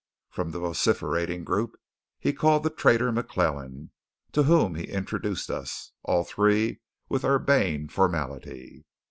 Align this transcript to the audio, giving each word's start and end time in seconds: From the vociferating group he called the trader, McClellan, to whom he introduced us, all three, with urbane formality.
From 0.31 0.49
the 0.49 0.57
vociferating 0.57 1.43
group 1.43 1.77
he 2.17 2.33
called 2.33 2.63
the 2.63 2.71
trader, 2.71 3.11
McClellan, 3.11 3.91
to 4.31 4.41
whom 4.41 4.73
he 4.73 4.85
introduced 4.85 5.51
us, 5.51 5.91
all 6.01 6.23
three, 6.23 6.81
with 7.07 7.23
urbane 7.23 7.87
formality. 7.87 8.83